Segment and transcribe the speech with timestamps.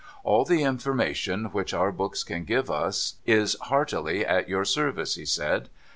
[0.23, 5.69] 'All the information which our books can give is heartily at your service,' he said.